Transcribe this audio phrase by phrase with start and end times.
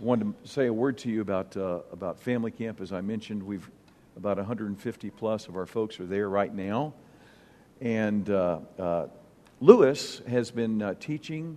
[0.00, 2.80] wanted to say a word to you about, uh, about family camp.
[2.80, 3.70] As I mentioned, we've
[4.16, 6.92] about 150 plus of our folks are there right now.
[7.80, 9.06] And uh, uh,
[9.60, 11.56] Lewis has been uh, teaching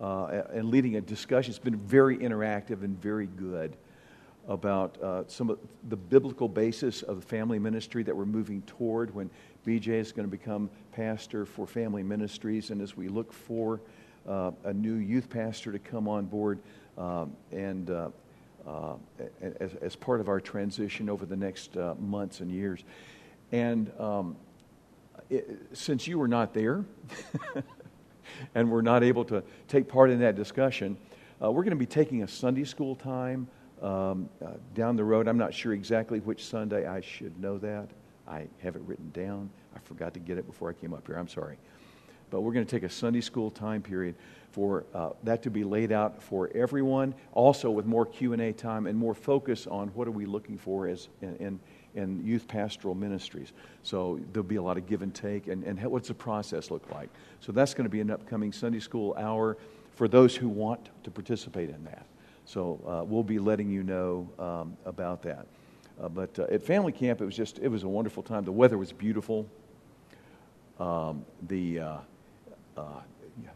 [0.00, 1.50] uh, and leading a discussion.
[1.50, 3.76] It's been very interactive and very good
[4.48, 9.14] about uh, some of the biblical basis of the family ministry that we're moving toward
[9.14, 9.30] when
[9.66, 12.70] BJ is going to become pastor for family ministries.
[12.70, 13.80] And as we look for
[14.26, 16.58] a new youth pastor to come on board,
[16.98, 18.08] um, and uh,
[18.66, 18.94] uh,
[19.60, 22.82] as, as, part of our transition over the next uh, months and years.
[23.52, 24.36] And um,
[25.28, 26.84] it, since you were not there
[28.54, 30.96] and were not able to take part in that discussion,
[31.42, 33.48] uh, we're going to be taking a Sunday school time
[33.82, 35.28] um, uh, down the road.
[35.28, 36.86] I'm not sure exactly which Sunday.
[36.86, 37.88] I should know that.
[38.26, 39.50] I have it written down.
[39.76, 41.16] I forgot to get it before I came up here.
[41.16, 41.58] I'm sorry.
[42.30, 44.14] But we're going to take a Sunday school time period
[44.54, 47.12] for uh, that to be laid out for everyone.
[47.32, 50.56] Also, with more Q and A time and more focus on what are we looking
[50.56, 51.60] for as in, in,
[51.96, 53.52] in youth pastoral ministries.
[53.82, 56.88] So there'll be a lot of give and take, and, and what's the process look
[56.92, 57.08] like?
[57.40, 59.56] So that's going to be an upcoming Sunday school hour
[59.96, 62.06] for those who want to participate in that.
[62.44, 65.46] So uh, we'll be letting you know um, about that.
[66.00, 68.44] Uh, but uh, at family camp, it was just it was a wonderful time.
[68.44, 69.48] The weather was beautiful.
[70.78, 71.96] Um, the uh,
[72.76, 72.82] uh,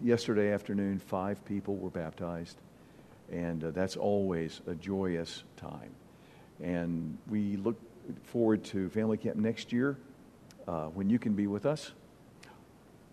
[0.03, 2.59] yesterday afternoon, five people were baptized,
[3.31, 5.91] and uh, that's always a joyous time.
[6.63, 7.79] And we look
[8.25, 9.99] forward to family camp next year
[10.67, 11.93] uh, when you can be with us,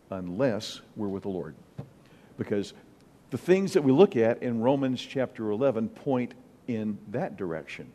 [0.09, 1.55] unless we're with the Lord.
[2.37, 2.73] Because
[3.29, 6.33] the things that we look at in Romans chapter 11 point
[6.67, 7.91] in that direction.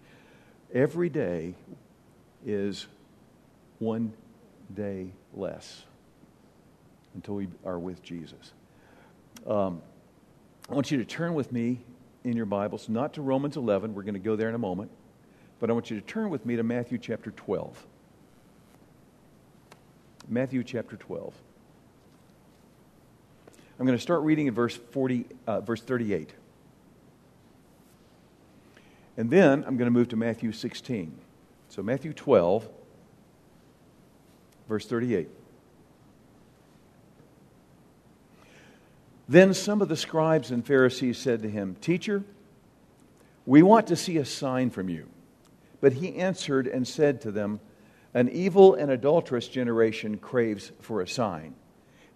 [0.73, 1.55] Every day
[2.45, 2.87] is
[3.79, 4.13] one
[4.75, 5.83] day less
[7.15, 8.53] until we are with Jesus.
[9.47, 9.81] Um,
[10.69, 11.81] I want you to turn with me
[12.25, 14.91] in your Bibles, not to Romans 11, we're going to go there in a moment,
[15.59, 17.87] but I want you to turn with me to Matthew chapter 12.
[20.29, 21.35] Matthew chapter 12.
[23.79, 26.35] I'm going to start reading in verse, 40, uh, verse 38.
[29.17, 31.19] And then I'm going to move to Matthew 16.
[31.71, 32.69] So, Matthew 12,
[34.69, 35.29] verse 38.
[39.31, 42.25] Then some of the scribes and Pharisees said to him, Teacher,
[43.47, 45.07] we want to see a sign from you.
[45.81, 47.61] But he answered and said to them,
[48.13, 51.55] An evil and adulterous generation craves for a sign,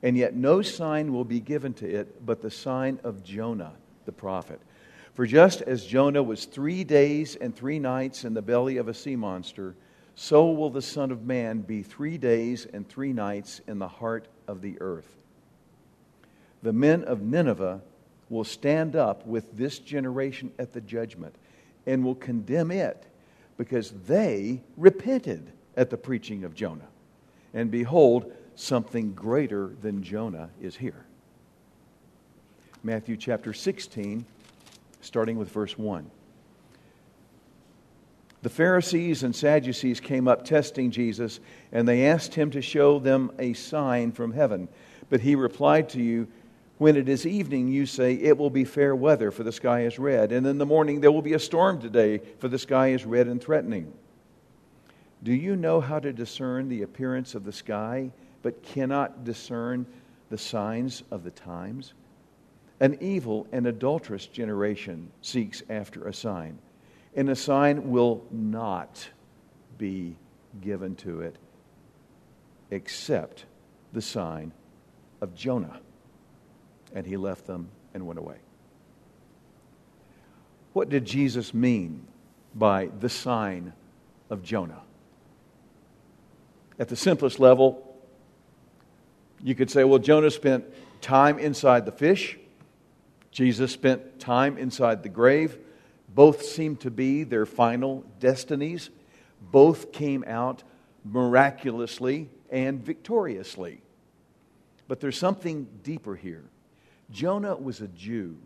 [0.03, 3.75] and yet no sign will be given to it but the sign of Jonah
[4.07, 4.61] the prophet.
[5.13, 8.95] For just as Jonah was three days and three nights in the belly of a
[8.95, 9.77] sea monster,
[10.17, 14.27] so will the Son of Man be three days and three nights in the heart
[14.49, 15.17] of the earth
[16.65, 17.83] the men of Nineveh
[18.31, 21.37] will stand up with this generation at the judgment
[21.87, 23.07] and will condemn it
[23.59, 26.89] because they repented at the preaching of Jonah.
[27.53, 31.05] And behold, something greater than Jonah is here.
[32.83, 34.25] Matthew chapter 16,
[35.03, 36.11] starting with verse 1.
[38.41, 41.41] The Pharisees and Sadducees came up testing Jesus,
[41.73, 44.69] and they asked him to show them a sign from heaven.
[45.11, 46.27] But he replied to you,
[46.79, 49.99] when it is evening, you say, It will be fair weather, for the sky is
[49.99, 50.33] red.
[50.33, 53.29] And in the morning, there will be a storm today, for the sky is red
[53.29, 53.93] and threatening.
[55.23, 58.11] Do you know how to discern the appearance of the sky,
[58.43, 59.87] but cannot discern
[60.31, 61.95] the signs of the times?
[62.81, 66.59] An evil and adulterous generation seeks after a sign,
[67.15, 69.09] and a sign will not
[69.79, 70.17] be
[70.61, 71.37] given to it
[72.71, 73.45] except
[73.93, 74.53] the sign
[75.21, 75.81] of Jonah
[76.95, 78.37] and he left them and went away.
[80.73, 82.07] What did Jesus mean
[82.55, 83.73] by the sign
[84.31, 84.83] of Jonah?
[86.79, 87.97] At the simplest level,
[89.43, 90.65] you could say, well, Jonah spent
[91.01, 92.39] time inside the fish.
[93.31, 95.59] Jesus spent time inside the grave.
[96.09, 98.91] Both seem to be their final destinies.
[99.41, 100.63] Both came out
[101.05, 103.83] miraculously and victoriously.
[104.89, 106.45] But there's something deeper here.
[107.15, 108.37] Jonah was a Jew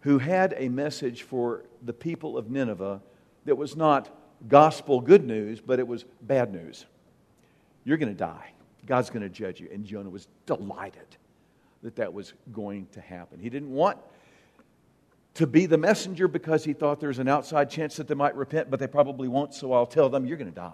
[0.00, 3.02] who had a message for the people of Nineveh
[3.44, 4.08] that was not
[4.48, 6.86] gospel good news, but it was bad news.
[7.84, 8.52] You're going to die.
[8.86, 9.68] God's going to judge you.
[9.72, 11.06] And Jonah was delighted
[11.82, 13.40] that that was going to happen.
[13.40, 13.98] He didn't want
[15.34, 18.70] to be the messenger because he thought there's an outside chance that they might repent,
[18.70, 20.72] but they probably won't, so I'll tell them, you're going to die.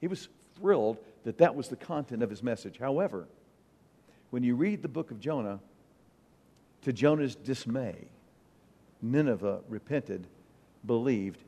[0.00, 2.78] He was thrilled that that was the content of his message.
[2.78, 3.26] However,
[4.30, 5.58] when you read the book of Jonah,
[6.82, 7.96] to Jonah's dismay,
[9.02, 10.26] Nineveh repented,
[10.86, 11.42] believed,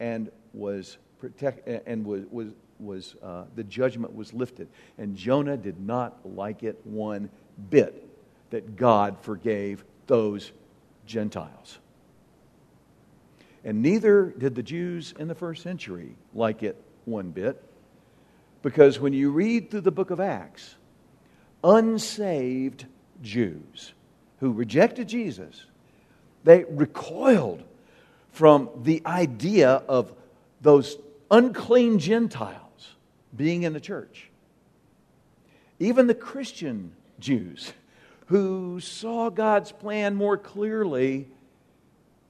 [0.00, 2.48] and was protect and was was
[2.78, 4.68] was uh, the judgment was lifted.
[4.98, 7.30] And Jonah did not like it one
[7.70, 8.06] bit
[8.50, 10.52] that God forgave those
[11.06, 11.78] Gentiles.
[13.64, 17.62] And neither did the Jews in the first century like it one bit.
[18.62, 20.76] Because when you read through the book of Acts,
[21.64, 22.86] unsaved
[23.22, 23.92] Jews
[24.40, 25.66] who rejected Jesus,
[26.44, 27.62] they recoiled
[28.30, 30.12] from the idea of
[30.60, 30.96] those
[31.30, 32.94] unclean Gentiles
[33.34, 34.30] being in the church.
[35.78, 37.72] Even the Christian Jews
[38.26, 41.28] who saw God's plan more clearly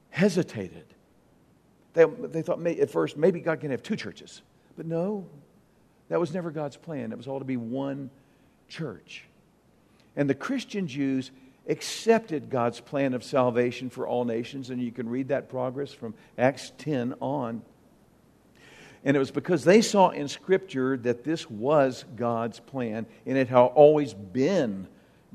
[0.09, 0.85] hesitated.
[1.93, 4.41] They, they thought at first maybe God can have two churches.
[4.75, 5.25] But no,
[6.09, 7.11] that was never God's plan.
[7.11, 8.09] It was all to be one
[8.69, 9.25] church.
[10.15, 11.31] And the Christian Jews
[11.67, 16.13] accepted God's plan of salvation for all nations, and you can read that progress from
[16.37, 17.61] Acts 10 on.
[19.03, 23.47] And it was because they saw in Scripture that this was God's plan, and it
[23.47, 24.87] had always been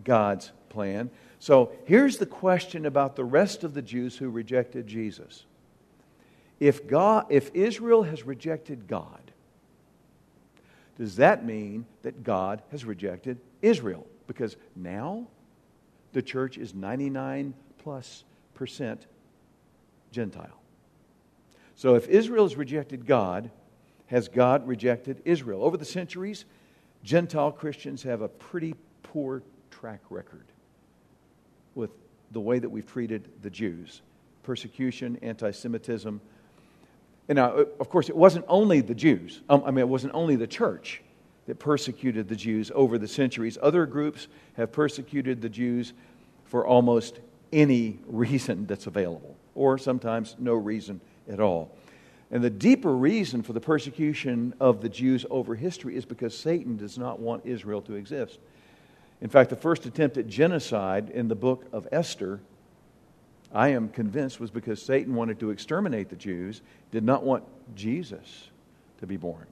[0.03, 1.11] God's plan.
[1.39, 5.45] So here's the question about the rest of the Jews who rejected Jesus.
[6.61, 9.33] If, God, if Israel has rejected God,
[10.97, 14.07] does that mean that God has rejected Israel?
[14.27, 15.27] Because now
[16.13, 18.25] the church is 99 plus
[18.55, 19.07] percent
[20.11, 20.61] Gentile.
[21.75, 23.51] So if Israel has rejected God,
[24.07, 25.65] has God rejected Israel?
[25.65, 26.45] Over the centuries,
[27.03, 30.45] Gentile Christians have a pretty poor track record
[31.75, 31.91] with
[32.31, 34.03] the way that we've treated the Jews
[34.43, 36.21] persecution, anti Semitism.
[37.29, 40.37] And now, of course, it wasn't only the Jews, um, I mean, it wasn't only
[40.37, 41.03] the church
[41.47, 43.59] that persecuted the Jews over the centuries.
[43.61, 45.93] Other groups have persecuted the Jews
[46.45, 47.21] for almost
[47.53, 51.77] any reason that's available, or sometimes no reason at all.
[52.31, 56.77] And the deeper reason for the persecution of the Jews over history is because Satan
[56.77, 58.39] does not want Israel to exist.
[59.21, 62.41] In fact, the first attempt at genocide in the book of Esther,
[63.53, 67.45] I am convinced, was because Satan wanted to exterminate the Jews, did not want
[67.77, 68.49] Jesus
[68.99, 69.47] to be born.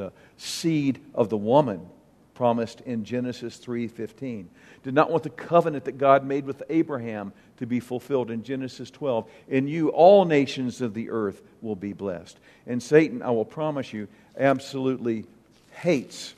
[0.00, 1.86] The seed of the woman
[2.32, 4.48] promised in Genesis 3:15.
[4.82, 8.90] Did not want the covenant that God made with Abraham to be fulfilled in Genesis
[8.90, 9.30] 12.
[9.48, 12.38] In you all nations of the earth will be blessed.
[12.66, 14.08] And Satan, I will promise you,
[14.38, 15.26] absolutely
[15.72, 16.34] hates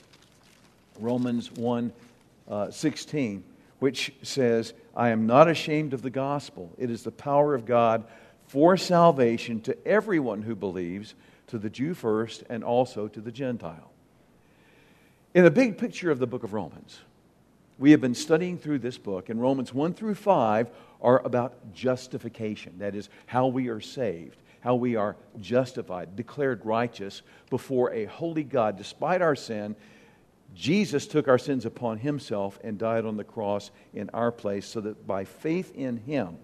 [0.99, 1.93] Romans 1
[2.49, 3.45] uh, 16,
[3.79, 6.73] which says, I am not ashamed of the gospel.
[6.79, 8.03] It is the power of God
[8.49, 11.15] for salvation to everyone who believes,
[11.53, 13.93] to the Jew first, and also to the Gentile.
[15.35, 17.01] In the big picture of the book of Romans,
[17.79, 20.71] we have been studying through this book, and Romans 1 through 5
[21.03, 22.79] are about justification.
[22.79, 27.21] That is, how we are saved, how we are justified, declared righteous
[27.51, 28.79] before a holy God.
[28.79, 29.77] Despite our sin,
[30.55, 34.81] Jesus took our sins upon himself and died on the cross in our place so
[34.81, 36.39] that by faith in him,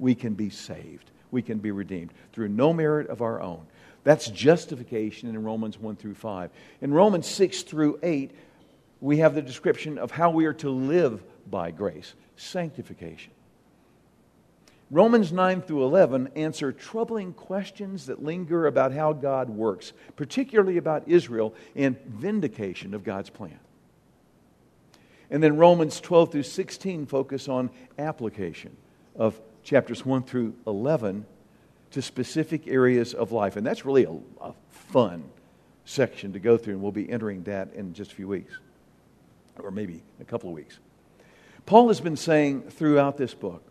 [0.00, 1.12] we can be saved.
[1.30, 3.64] We can be redeemed through no merit of our own.
[4.08, 6.50] That's justification in Romans 1 through 5.
[6.80, 8.30] In Romans 6 through 8,
[9.02, 13.32] we have the description of how we are to live by grace sanctification.
[14.90, 21.06] Romans 9 through 11 answer troubling questions that linger about how God works, particularly about
[21.06, 23.60] Israel and vindication of God's plan.
[25.30, 28.74] And then Romans 12 through 16 focus on application
[29.14, 31.26] of chapters 1 through 11
[31.92, 33.56] to specific areas of life.
[33.56, 35.24] And that's really a, a fun
[35.84, 38.52] section to go through, and we'll be entering that in just a few weeks,
[39.58, 40.78] or maybe a couple of weeks.
[41.64, 43.62] Paul has been saying throughout this book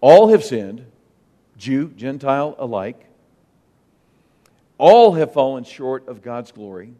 [0.00, 0.86] all have sinned,
[1.56, 3.06] Jew, Gentile alike.
[4.78, 6.92] All have fallen short of God's glory.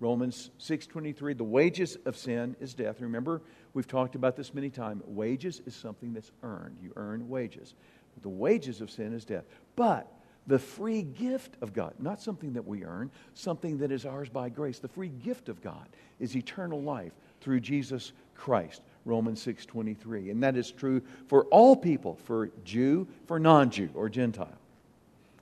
[0.00, 3.02] Romans 6:23 the wages of sin is death.
[3.02, 3.42] Remember,
[3.74, 5.02] we've talked about this many times.
[5.06, 6.78] Wages is something that's earned.
[6.82, 7.74] You earn wages.
[8.22, 9.44] The wages of sin is death.
[9.76, 10.10] But
[10.46, 14.48] the free gift of God, not something that we earn, something that is ours by
[14.48, 14.78] grace.
[14.78, 15.86] The free gift of God
[16.18, 18.82] is eternal life through Jesus Christ.
[19.04, 20.30] Romans 6:23.
[20.30, 24.58] And that is true for all people, for Jew, for non-Jew or Gentile.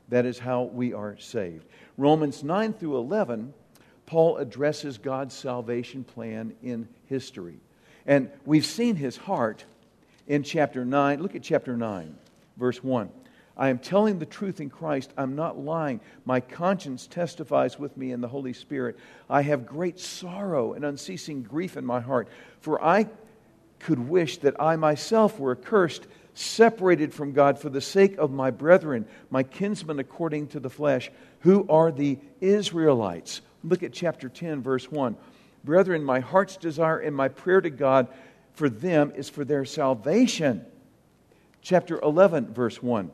[0.09, 1.67] That is how we are saved.
[1.97, 3.53] Romans 9 through 11,
[4.07, 7.61] Paul addresses God's salvation plan in history.
[8.07, 9.65] And we've seen his heart
[10.27, 11.21] in chapter 9.
[11.21, 12.17] Look at chapter 9
[12.59, 13.11] verse 1.
[13.57, 15.13] I am telling the truth in Christ.
[15.17, 16.01] I'm not lying.
[16.25, 18.97] My conscience testifies with me in the Holy Spirit.
[19.29, 22.29] I have great sorrow and unceasing grief in my heart,
[22.61, 23.09] for I
[23.81, 28.53] could wish that I myself were accursed, separated from God for the sake of my
[28.53, 31.11] brethren, my kinsmen according to the flesh,
[31.41, 33.41] who are the Israelites.
[33.65, 35.17] Look at chapter 10, verse 1.
[35.65, 38.07] Brethren, my heart's desire and my prayer to God
[38.53, 40.65] for them is for their salvation.
[41.63, 43.11] Chapter 11, verse 1.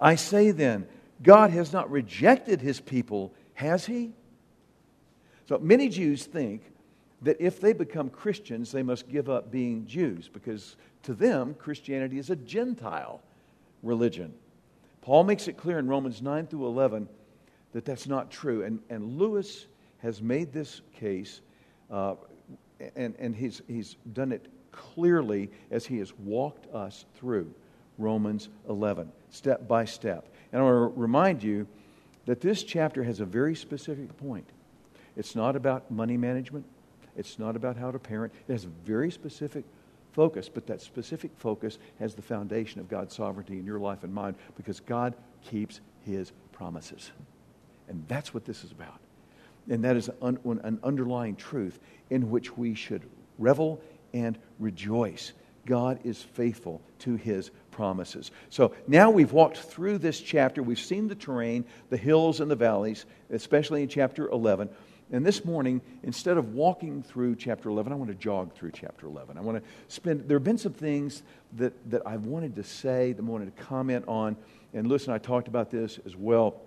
[0.00, 0.86] I say then,
[1.22, 4.12] God has not rejected his people, has he?
[5.48, 6.62] So many Jews think
[7.22, 12.18] that if they become Christians, they must give up being Jews because to them, Christianity
[12.18, 13.20] is a Gentile
[13.82, 14.34] religion.
[15.00, 17.08] Paul makes it clear in Romans 9 through 11
[17.72, 18.62] that that's not true.
[18.62, 19.66] And, and Lewis
[19.98, 21.40] has made this case,
[21.90, 22.14] uh,
[22.94, 24.46] and, and he's, he's done it
[24.94, 27.52] clearly as he has walked us through
[27.98, 30.28] Romans 11, step by step.
[30.52, 31.66] And I want to remind you
[32.26, 34.48] that this chapter has a very specific point.
[35.16, 36.64] It's not about money management,
[37.16, 38.32] it's not about how to parent.
[38.46, 39.64] It has a very specific
[40.12, 44.14] focus, but that specific focus has the foundation of God's sovereignty in your life and
[44.14, 47.10] mine because God keeps his promises.
[47.88, 49.00] And that's what this is about.
[49.68, 51.80] And that is an, underlying truth
[52.10, 53.02] in which we should
[53.38, 53.80] revel
[54.12, 55.32] and rejoice.
[55.66, 58.30] God is faithful to his promises.
[58.48, 60.62] So now we've walked through this chapter.
[60.62, 64.70] We've seen the terrain, the hills and the valleys, especially in chapter 11.
[65.10, 69.06] And this morning, instead of walking through chapter 11, I want to jog through chapter
[69.06, 69.38] 11.
[69.38, 71.22] I want to spend, there have been some things
[71.56, 74.36] that, that I've wanted to say, that I wanted to comment on.
[74.74, 76.60] And listen, I talked about this as well.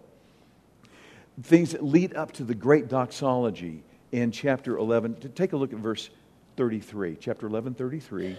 [1.44, 5.22] Things that lead up to the great doxology in chapter 11.
[5.22, 6.10] To Take a look at verse
[6.62, 7.18] 33.
[7.20, 8.38] Chapter 11, 33.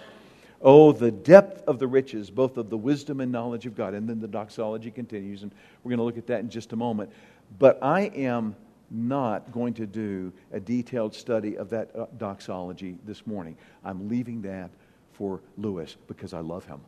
[0.61, 3.95] Oh, the depth of the riches, both of the wisdom and knowledge of God.
[3.95, 5.51] And then the doxology continues, and
[5.83, 7.11] we're going to look at that in just a moment.
[7.59, 8.55] But I am
[8.93, 13.57] not going to do a detailed study of that uh, doxology this morning.
[13.85, 14.71] I'm leaving that
[15.15, 16.81] for Lewis because I love him.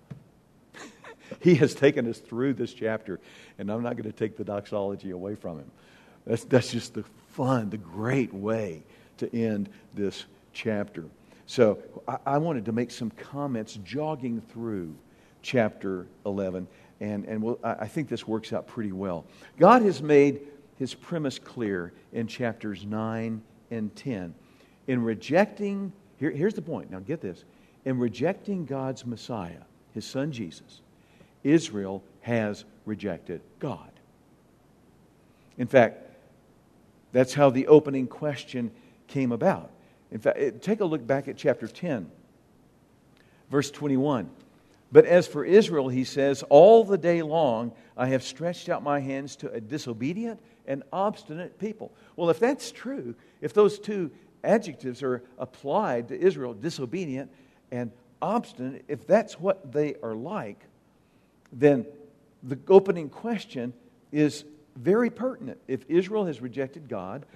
[1.41, 3.19] he has taken us through this chapter,
[3.59, 5.71] and I'm not going to take the doxology away from him.
[6.29, 8.85] That's, that's just the fun, the great way
[9.17, 11.05] to end this chapter.
[11.47, 14.95] So I, I wanted to make some comments jogging through
[15.43, 16.67] chapter 11,
[17.01, 19.25] and, and we'll, I think this works out pretty well.
[19.59, 20.41] God has made
[20.77, 24.35] his premise clear in chapters 9 and 10.
[24.87, 26.91] In rejecting, here, here's the point.
[26.91, 27.45] Now get this.
[27.85, 30.81] In rejecting God's Messiah, his son Jesus,
[31.43, 33.91] Israel has rejected God.
[35.59, 35.99] In fact,
[37.13, 38.73] that's how the opening question
[39.07, 39.71] came about.
[40.15, 42.09] In fact, take a look back at chapter 10,
[43.51, 44.31] verse 21.
[44.93, 49.01] But as for Israel, he says, All the day long I have stretched out my
[49.01, 51.93] hands to a disobedient and obstinate people.
[52.15, 54.13] Well, if that's true, if those two
[54.45, 57.33] adjectives are applied to Israel, disobedient
[57.73, 57.91] and
[58.23, 60.61] obstinate, if that's what they are like,
[61.53, 61.87] then
[62.45, 63.73] the opening question
[64.13, 64.45] is
[64.77, 65.59] very pertinent.
[65.67, 67.27] If Israel has rejected God,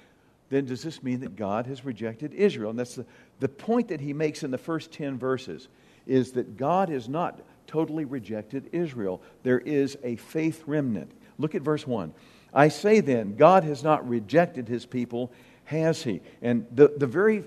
[0.51, 2.71] then does this mean that God has rejected Israel?
[2.71, 3.07] And that's the,
[3.41, 5.69] the point that he makes in the first 10 verses
[6.07, 9.21] is that God has not totally rejected Israel.
[9.43, 11.13] There is a faith remnant.
[11.39, 12.15] Look at verse 1.
[12.53, 15.31] I say then, God has not rejected his people,
[15.65, 16.23] has he?
[16.41, 17.45] And the, the very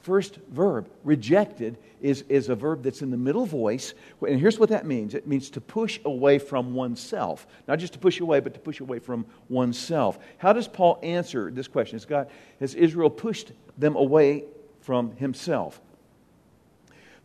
[0.00, 3.94] first verb, rejected, is, is a verb that's in the middle voice.
[4.26, 7.46] And here's what that means it means to push away from oneself.
[7.68, 10.18] Not just to push away, but to push away from oneself.
[10.38, 11.96] How does Paul answer this question?
[11.96, 12.28] Has, God,
[12.60, 14.44] has Israel pushed them away
[14.80, 15.80] from himself?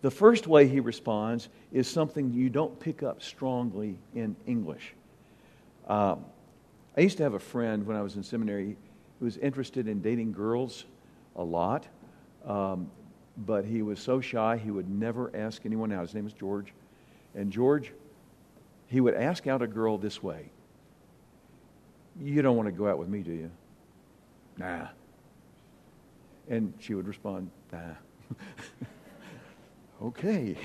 [0.01, 4.93] The first way he responds is something you don't pick up strongly in English.
[5.87, 6.25] Um,
[6.97, 8.77] I used to have a friend when I was in seminary
[9.19, 10.85] who was interested in dating girls
[11.35, 11.87] a lot,
[12.45, 12.89] um,
[13.37, 16.01] but he was so shy he would never ask anyone out.
[16.01, 16.73] His name was George.
[17.33, 17.91] And George,
[18.87, 20.49] he would ask out a girl this way
[22.19, 23.51] You don't want to go out with me, do you?
[24.57, 24.87] Nah.
[26.47, 27.79] And she would respond, Nah.
[30.03, 30.55] okay.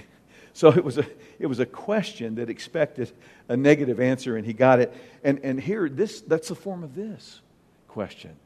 [0.52, 1.06] So it was a,
[1.38, 3.10] it was a question that expected
[3.48, 4.94] a negative answer, and he got it.
[5.24, 7.40] And, and here, this, that's the form of this
[7.88, 8.36] question.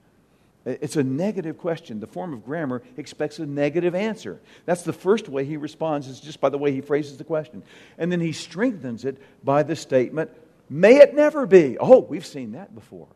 [0.65, 2.01] It's a negative question.
[2.01, 4.41] The form of grammar expects a negative answer.
[4.65, 7.63] That's the first way he responds, is just by the way he phrases the question.
[7.99, 10.31] And then he strengthens it by the statement,
[10.71, 11.77] May it never be.
[11.79, 13.09] Oh, we've seen that before.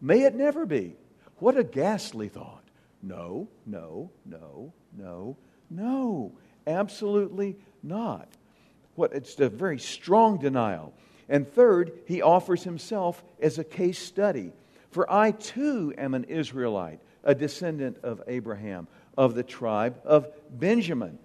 [0.00, 0.96] May it never be.
[1.38, 2.64] What a ghastly thought.
[3.02, 5.36] No, no, no, no,
[5.70, 6.32] no.
[6.66, 8.28] Absolutely not.
[8.96, 10.92] What, it's a very strong denial.
[11.28, 14.52] And third, he offers himself as a case study.
[14.98, 20.26] For I too am an Israelite, a descendant of Abraham, of the tribe of
[20.58, 21.20] Benjamin.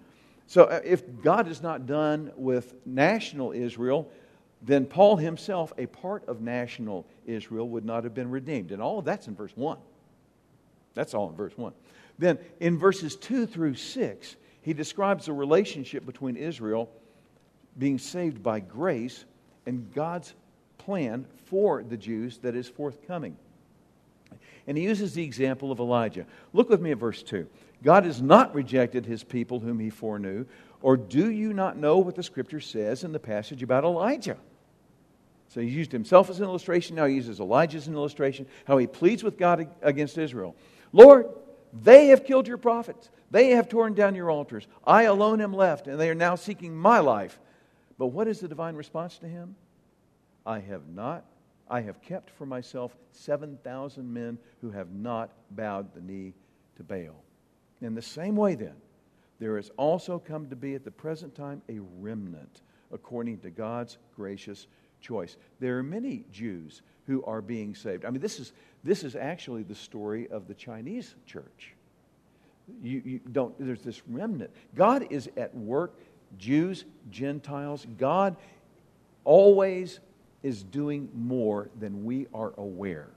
[0.46, 4.08] So uh, if God is not done with national Israel,
[4.62, 8.70] then Paul himself, a part of national Israel, would not have been redeemed.
[8.70, 9.76] And all of that's in verse 1.
[10.94, 11.72] That's all in verse 1.
[12.16, 16.88] Then in verses 2 through 6, he describes the relationship between Israel
[17.76, 19.24] being saved by grace
[19.66, 20.32] and God's
[20.78, 23.36] plan for the Jews that is forthcoming.
[24.66, 26.26] And he uses the example of Elijah.
[26.52, 27.46] Look with me at verse 2.
[27.82, 30.46] God has not rejected his people whom he foreknew.
[30.80, 34.38] Or do you not know what the scripture says in the passage about Elijah?
[35.48, 36.96] So he used himself as an illustration.
[36.96, 40.56] Now he uses Elijah as an illustration, how he pleads with God against Israel.
[40.92, 41.26] Lord,
[41.72, 43.10] they have killed your prophets.
[43.30, 44.66] They have torn down your altars.
[44.86, 47.38] I alone am left, and they are now seeking my life.
[47.98, 49.56] But what is the divine response to him?
[50.46, 51.24] I have not,
[51.68, 56.34] I have kept for myself 7,000 men who have not bowed the knee
[56.76, 57.22] to Baal.
[57.80, 58.74] In the same way, then,
[59.38, 63.98] there has also come to be at the present time a remnant according to God's
[64.14, 64.66] gracious
[65.00, 65.36] choice.
[65.60, 68.04] There are many Jews who are being saved.
[68.04, 68.52] I mean, this is,
[68.82, 71.74] this is actually the story of the Chinese church.
[72.82, 74.50] You, you don't, there's this remnant.
[74.74, 75.98] God is at work,
[76.38, 77.86] Jews, Gentiles.
[77.98, 78.36] God
[79.24, 80.00] always
[80.44, 83.08] is doing more than we are aware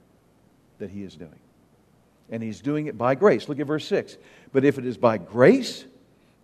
[0.79, 1.39] that He is doing.
[2.31, 3.47] And He's doing it by grace.
[3.47, 4.17] Look at verse 6.
[4.53, 5.85] But if it is by grace,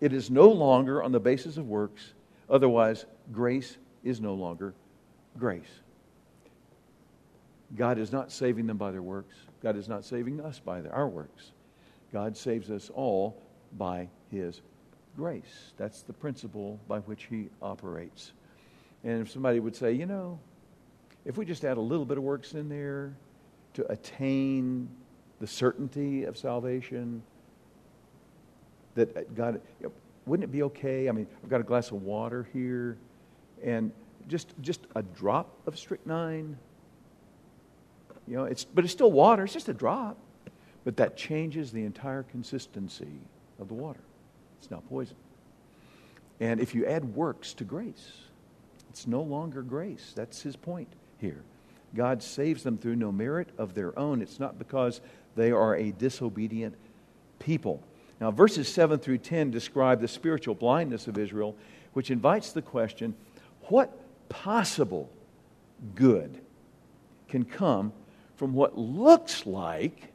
[0.02, 2.14] it is no longer on the basis of works.
[2.50, 4.74] Otherwise, grace is no longer
[5.40, 5.80] grace.
[7.78, 9.36] God is not saving them by their works.
[9.64, 11.54] God is not saving us by our works.
[12.12, 13.42] God saves us all
[13.78, 14.62] by His
[15.16, 15.72] grace.
[15.78, 18.34] That's the principle by which He operates.
[19.06, 20.40] And if somebody would say, you know,
[21.26, 23.14] if we just add a little bit of works in there
[23.74, 24.90] to attain
[25.40, 27.24] the certainty of salvation,
[28.96, 29.62] that uh, God,
[30.26, 31.10] wouldn't it be okay?
[31.10, 32.98] I mean, I've got a glass of water here,
[33.64, 33.92] and
[34.28, 36.58] just just a drop of strychnine
[38.28, 40.18] you know, it's, but it's still water, it's just a drop.
[40.84, 43.20] But that changes the entire consistency
[43.60, 44.02] of the water.
[44.60, 45.16] It's now poison.
[46.40, 48.12] And if you add works to grace,
[48.90, 50.12] it's no longer grace.
[50.16, 50.90] That's his point
[51.24, 51.42] here.
[51.96, 54.22] God saves them through no merit of their own.
[54.22, 55.02] It's not because
[55.36, 56.76] they are a disobedient
[57.40, 57.82] people.
[58.20, 61.56] Now, verses 7 through 10 describe the spiritual blindness of Israel,
[61.94, 63.16] which invites the question
[63.70, 63.92] what
[64.30, 65.10] possible
[65.96, 66.40] good
[67.30, 67.94] can come
[68.36, 70.12] from what looks like,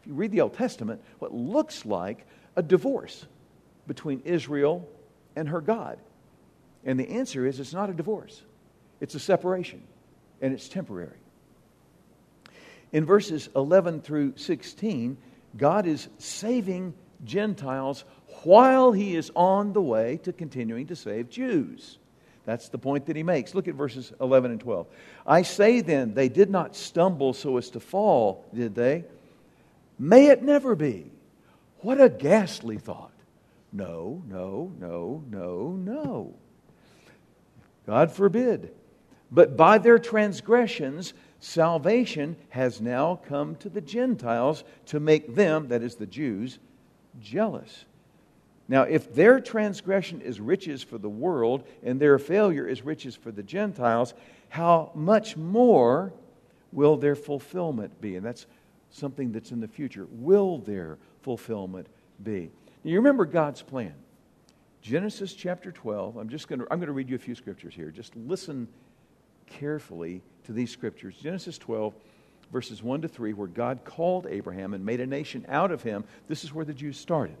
[0.00, 3.26] if you read the Old Testament, what looks like a divorce
[3.86, 4.88] between Israel
[5.34, 5.98] and her God.
[6.84, 8.42] And the answer is it's not a divorce,
[9.00, 9.82] it's a separation,
[10.40, 11.18] and it's temporary.
[12.92, 15.16] In verses 11 through 16,
[15.56, 16.94] God is saving
[17.24, 18.04] Gentiles
[18.42, 21.98] while he is on the way to continuing to save Jews.
[22.44, 23.54] That's the point that he makes.
[23.54, 24.86] Look at verses 11 and 12.
[25.26, 29.04] I say then, they did not stumble so as to fall, did they?
[29.98, 31.10] May it never be.
[31.80, 33.12] What a ghastly thought.
[33.72, 36.34] No, no, no, no, no.
[37.86, 38.72] God forbid.
[39.30, 45.82] But by their transgressions, salvation has now come to the Gentiles to make them, that
[45.82, 46.58] is the Jews,
[47.20, 47.84] jealous.
[48.68, 53.30] Now, if their transgression is riches for the world and their failure is riches for
[53.30, 54.14] the Gentiles,
[54.48, 56.12] how much more
[56.72, 58.16] will their fulfillment be?
[58.16, 58.46] And that's
[58.90, 60.06] something that's in the future.
[60.10, 61.86] Will their fulfillment
[62.22, 62.50] be?
[62.82, 63.94] Now, you remember God's plan.
[64.82, 66.16] Genesis chapter 12.
[66.16, 67.90] I'm just going to I'm going to read you a few scriptures here.
[67.90, 68.68] Just listen
[69.46, 71.16] carefully to these scriptures.
[71.16, 71.94] Genesis 12
[72.52, 76.04] verses 1 to 3 where God called Abraham and made a nation out of him.
[76.28, 77.36] This is where the Jews started.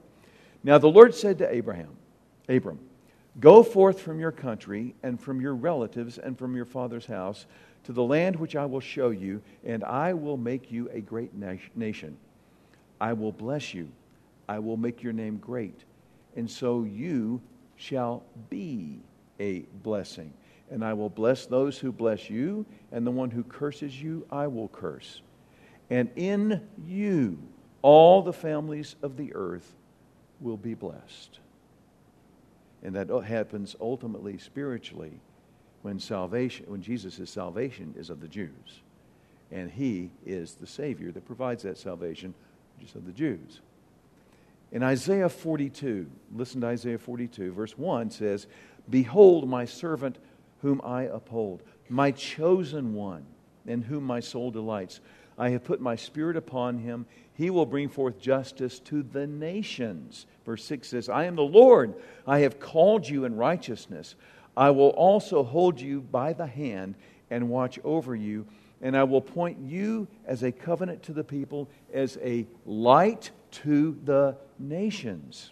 [0.64, 1.90] Now the Lord said to Abraham,
[2.48, 2.78] Abram,
[3.38, 7.46] Go forth from your country and from your relatives and from your father's house
[7.84, 11.32] to the land which I will show you, and I will make you a great
[11.34, 12.16] nation.
[13.00, 13.88] I will bless you.
[14.48, 15.84] I will make your name great,
[16.34, 17.40] and so you
[17.76, 19.00] shall be
[19.38, 20.32] a blessing.
[20.70, 24.46] And I will bless those who bless you, and the one who curses you, I
[24.48, 25.22] will curse.
[25.90, 27.38] And in you,
[27.82, 29.74] all the families of the earth
[30.40, 31.38] will be blessed.
[32.82, 35.20] And that happens ultimately spiritually
[35.82, 38.82] when salvation, when Jesus' salvation is of the Jews.
[39.52, 42.34] And he is the Savior that provides that salvation,
[42.80, 43.60] just of the Jews.
[44.72, 48.48] In Isaiah 42, listen to Isaiah 42, verse 1 says,
[48.90, 50.18] Behold, my servant
[50.62, 53.24] whom I uphold, my chosen one,
[53.66, 55.00] in whom my soul delights.
[55.38, 57.06] I have put my spirit upon him.
[57.34, 60.26] He will bring forth justice to the nations.
[60.44, 61.94] Verse 6 says, I am the Lord.
[62.26, 64.14] I have called you in righteousness.
[64.56, 66.94] I will also hold you by the hand
[67.30, 68.46] and watch over you.
[68.80, 73.98] And I will point you as a covenant to the people, as a light to
[74.04, 75.50] the nations.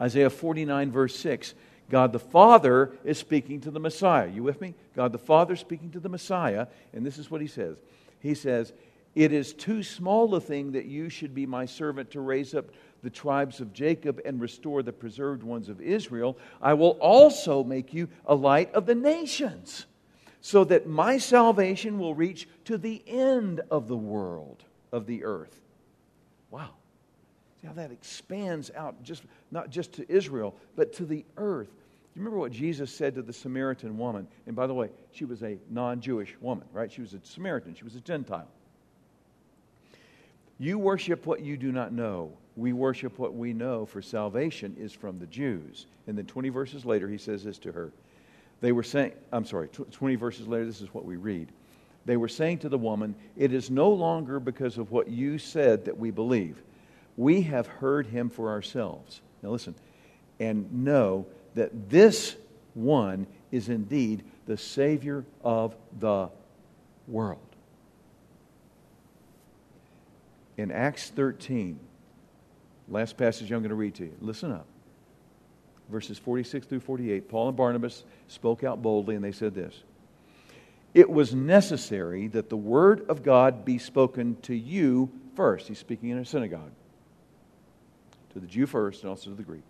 [0.00, 1.54] Isaiah 49, verse 6.
[1.92, 4.26] God the Father is speaking to the Messiah.
[4.26, 4.74] You with me?
[4.96, 7.76] God the Father speaking to the Messiah, and this is what he says.
[8.18, 8.72] He says,
[9.14, 12.70] It is too small a thing that you should be my servant to raise up
[13.02, 16.38] the tribes of Jacob and restore the preserved ones of Israel.
[16.62, 19.84] I will also make you a light of the nations,
[20.40, 25.60] so that my salvation will reach to the end of the world, of the earth.
[26.50, 26.70] Wow.
[27.60, 31.68] See how that expands out, just, not just to Israel, but to the earth.
[32.12, 34.28] Do you remember what Jesus said to the Samaritan woman?
[34.46, 36.92] And by the way, she was a non Jewish woman, right?
[36.92, 38.48] She was a Samaritan, she was a Gentile.
[40.58, 42.32] You worship what you do not know.
[42.54, 45.86] We worship what we know, for salvation is from the Jews.
[46.06, 47.90] And then 20 verses later, he says this to her.
[48.60, 51.48] They were saying, I'm sorry, 20 verses later, this is what we read.
[52.04, 55.86] They were saying to the woman, It is no longer because of what you said
[55.86, 56.62] that we believe.
[57.16, 59.22] We have heard him for ourselves.
[59.42, 59.74] Now listen,
[60.38, 62.36] and know that this
[62.74, 66.28] one is indeed the Savior of the
[67.06, 67.38] world.
[70.56, 71.78] In Acts 13,
[72.88, 74.66] last passage I'm going to read to you, listen up.
[75.88, 79.82] Verses 46 through 48, Paul and Barnabas spoke out boldly and they said this
[80.94, 85.68] It was necessary that the word of God be spoken to you first.
[85.68, 86.72] He's speaking in a synagogue.
[88.32, 89.64] To the Jew first and also to the Greek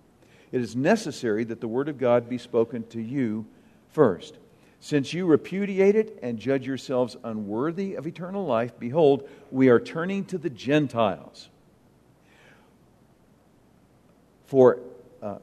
[0.52, 3.46] it is necessary that the word of God be spoken to you
[3.88, 4.36] first.
[4.80, 10.24] Since you repudiate it and judge yourselves unworthy of eternal life, behold, we are turning
[10.26, 11.48] to the Gentiles.
[14.46, 14.80] For,
[15.22, 15.36] uh,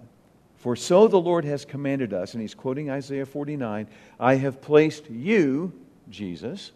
[0.57, 3.87] for so the Lord has commanded us, and he's quoting Isaiah 49
[4.19, 5.71] I have placed you,
[6.09, 6.71] Jesus,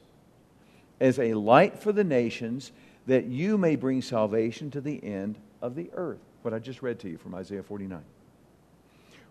[1.02, 2.72] as a light for the nations,
[3.08, 6.22] that you may bring salvation to the end of the earth.
[6.43, 8.02] What I just read to you from Isaiah 49.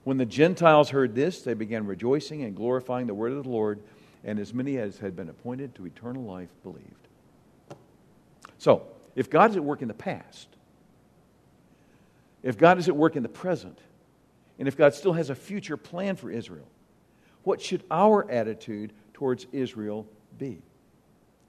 [0.04, 3.80] When the Gentiles heard this, they began rejoicing and glorifying the word of the Lord,
[4.24, 7.08] and as many as had been appointed to eternal life believed.
[8.58, 10.48] So, if God is at work in the past,
[12.42, 13.78] if God is at work in the present,
[14.58, 16.68] and if God still has a future plan for Israel,
[17.44, 20.06] what should our attitude towards Israel
[20.38, 20.62] be?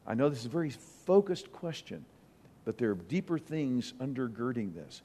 [0.05, 0.71] I know this is a very
[1.05, 2.05] focused question,
[2.65, 5.01] but there are deeper things undergirding this.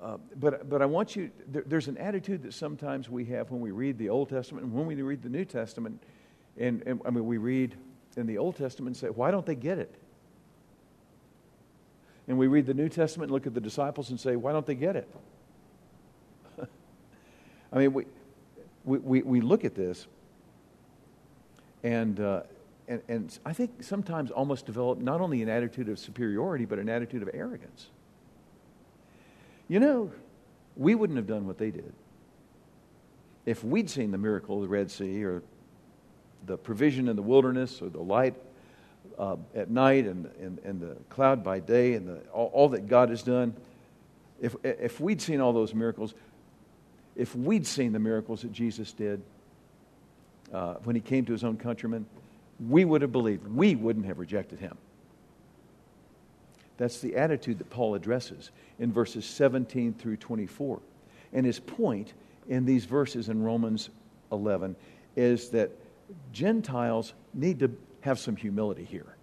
[0.00, 3.60] Uh, but, but I want you, there, there's an attitude that sometimes we have when
[3.60, 6.02] we read the Old Testament and when we read the New Testament.
[6.58, 7.74] And, and I mean, we read
[8.16, 9.94] in the Old Testament and say, why don't they get it?
[12.28, 14.66] And we read the New Testament and look at the disciples and say, why don't
[14.66, 15.08] they get it?
[17.72, 18.04] I mean, we,
[18.84, 20.06] we, we look at this
[21.82, 22.42] and, uh,
[22.88, 26.88] and, and I think sometimes almost develop not only an attitude of superiority, but an
[26.88, 27.88] attitude of arrogance.
[29.68, 30.12] You know,
[30.76, 31.92] we wouldn't have done what they did.
[33.44, 35.42] If we'd seen the miracle of the Red Sea or
[36.46, 38.34] the provision in the wilderness or the light
[39.18, 42.88] uh, at night and, and, and the cloud by day and the, all, all that
[42.88, 43.54] God has done,
[44.40, 46.14] if, if we'd seen all those miracles,
[47.14, 49.22] if we'd seen the miracles that Jesus did
[50.52, 52.06] uh, when he came to his own countrymen,
[52.68, 53.46] we would have believed.
[53.48, 54.76] We wouldn't have rejected him.
[56.76, 60.80] That's the attitude that Paul addresses in verses 17 through 24.
[61.32, 62.12] And his point
[62.48, 63.90] in these verses in Romans
[64.32, 64.76] 11
[65.16, 65.70] is that
[66.32, 69.16] Gentiles need to have some humility here.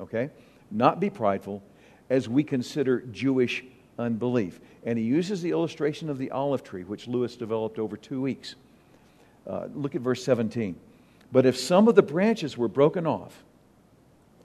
[0.00, 0.30] Okay?
[0.70, 1.62] Not be prideful
[2.08, 3.64] as we consider Jewish
[3.98, 4.60] unbelief.
[4.84, 8.56] And he uses the illustration of the olive tree, which Lewis developed over two weeks.
[9.46, 10.74] Uh, look at verse 17.
[11.32, 13.44] But if some of the branches were broken off,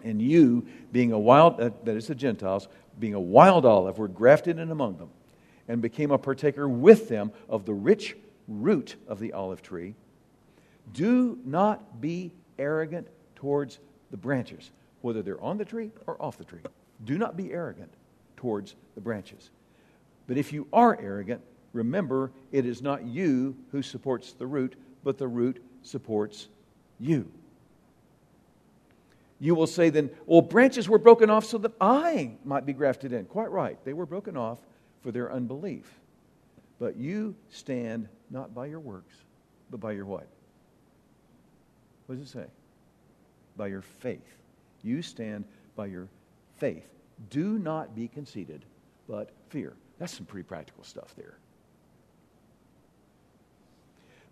[0.06, 2.68] and you, being a wild, uh, that is the Gentiles,
[3.00, 5.10] being a wild olive, were grafted in among them,
[5.68, 8.15] and became a partaker with them of the rich
[8.48, 9.96] root of the olive tree.
[10.94, 13.80] Do not be arrogant towards
[14.12, 16.62] the branches, whether they're on the tree or off the tree.
[17.04, 17.91] Do not be arrogant
[18.38, 19.50] towards the branches.
[20.28, 21.41] But if you are arrogant,
[21.74, 26.48] remember it is not you who supports the root, but the root supports
[27.00, 27.30] you.
[29.39, 33.12] You will say then, well, branches were broken off so that I might be grafted
[33.12, 33.26] in.
[33.26, 33.78] Quite right.
[33.84, 34.60] They were broken off
[35.02, 36.00] for their unbelief.
[36.80, 39.15] But you stand not by your works,
[39.69, 40.28] but by your what?
[42.06, 42.45] What does it say?
[43.58, 44.38] By your faith.
[44.84, 45.45] You stand
[45.76, 46.08] by your
[46.58, 46.88] faith.
[47.30, 48.63] Do not be conceited,
[49.08, 49.74] but fear.
[50.00, 51.38] That's some pretty practical stuff there.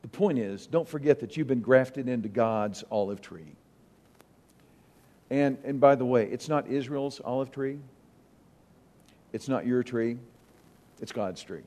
[0.02, 3.56] The point is, don't forget that you've been grafted into God's olive tree.
[5.34, 7.80] And, and by the way, it's not Israel's olive tree,
[9.32, 10.20] it's not your tree,
[11.02, 11.64] it's God's tree.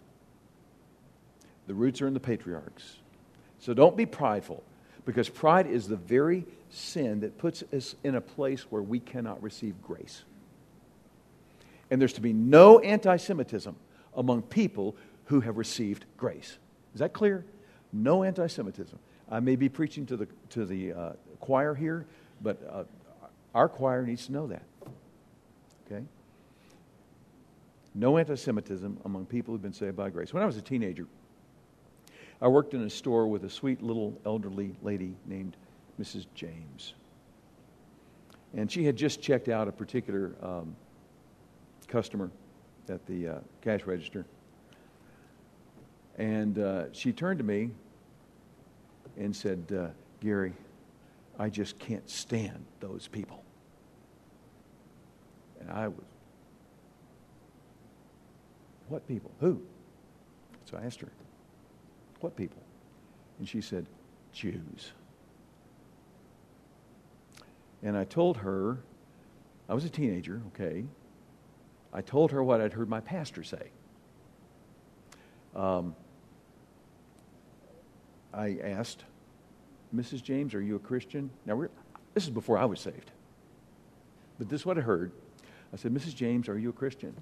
[1.66, 2.98] The roots are in the patriarchs.
[3.58, 4.62] So don't be prideful,
[5.04, 9.42] because pride is the very sin that puts us in a place where we cannot
[9.42, 10.22] receive grace.
[11.90, 13.74] And there's to be no anti Semitism
[14.14, 16.56] among people who have received grace.
[16.94, 17.44] Is that clear?
[17.92, 18.96] No anti Semitism.
[19.28, 22.06] I may be preaching to the, to the uh, choir here,
[22.40, 22.84] but uh,
[23.56, 24.62] our choir needs to know that.
[25.86, 26.04] Okay?
[27.94, 30.34] No anti Semitism among people who've been saved by grace.
[30.34, 31.06] When I was a teenager,
[32.42, 35.56] I worked in a store with a sweet little elderly lady named
[35.98, 36.26] Mrs.
[36.34, 36.92] James.
[38.54, 40.76] And she had just checked out a particular um,
[41.88, 42.30] customer
[42.90, 44.26] at the uh, cash register.
[46.18, 47.70] And uh, she turned to me
[49.16, 49.86] and said, uh,
[50.20, 50.52] Gary,
[51.38, 53.45] I just can't stand those people.
[55.66, 56.04] And I was,
[58.88, 59.32] what people?
[59.40, 59.62] Who?
[60.64, 61.10] So I asked her,
[62.20, 62.62] what people?
[63.38, 63.86] And she said,
[64.32, 64.92] Jews.
[67.82, 68.78] And I told her,
[69.68, 70.84] I was a teenager, okay.
[71.92, 73.70] I told her what I'd heard my pastor say.
[75.54, 75.94] Um,
[78.32, 79.04] I asked,
[79.94, 80.22] Mrs.
[80.22, 81.30] James, are you a Christian?
[81.46, 81.70] Now, we're
[82.14, 83.10] this is before I was saved.
[84.38, 85.12] But this is what I heard.
[85.76, 86.14] I said, Mrs.
[86.14, 87.14] James, are you a Christian?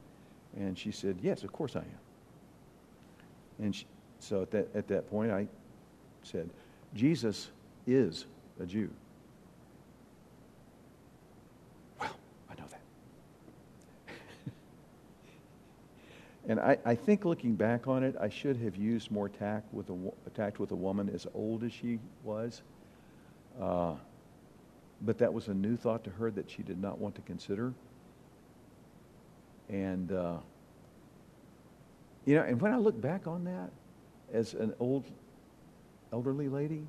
[0.56, 1.98] And she said, Yes, of course I am.
[3.58, 3.84] And she,
[4.20, 5.48] so at that, at that point, I
[6.22, 6.48] said,
[6.94, 7.50] Jesus
[7.84, 8.26] is
[8.60, 8.90] a Jew.
[12.00, 12.16] Well,
[12.48, 12.80] I know that.
[16.48, 19.90] and I, I think looking back on it, I should have used more tact with
[19.90, 19.96] a,
[20.32, 22.62] tact with a woman as old as she was.
[23.60, 23.94] Uh,
[25.02, 27.74] but that was a new thought to her that she did not want to consider.
[29.68, 30.36] And, uh,
[32.24, 33.70] you know, and when I look back on that,
[34.34, 35.04] as an old
[36.12, 36.84] elderly lady?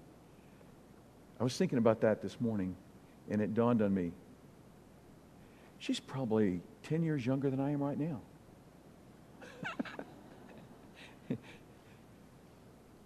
[1.40, 2.76] I was thinking about that this morning,
[3.30, 4.12] and it dawned on me.
[5.80, 8.22] She's probably 10 years younger than I am right now.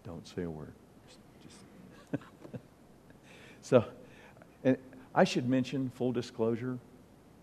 [0.03, 0.73] Don't say a word.
[1.43, 1.58] Just
[3.62, 3.86] so,
[4.63, 4.77] and
[5.13, 6.77] I should mention, full disclosure,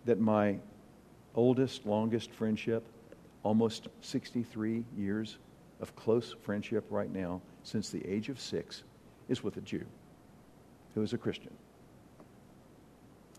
[0.05, 0.57] that my
[1.37, 2.83] oldest, longest friendship,
[3.43, 5.37] almost 63 years,
[5.79, 8.83] of close friendship right now since the age of six
[9.29, 9.85] is with a Jew
[10.95, 11.53] who is a Christian.